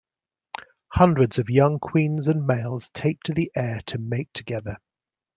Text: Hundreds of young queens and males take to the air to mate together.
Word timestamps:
Hundreds 0.93 1.37
of 1.37 1.47
young 1.51 1.77
queens 1.77 2.27
and 2.27 2.47
males 2.47 2.89
take 2.89 3.21
to 3.21 3.35
the 3.35 3.51
air 3.55 3.81
to 3.85 3.99
mate 3.99 4.33
together. 4.33 4.77